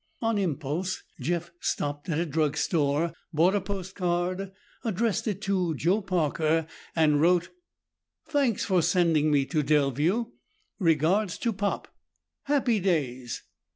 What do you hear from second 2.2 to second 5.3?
drugstore, bought a postcard, addressed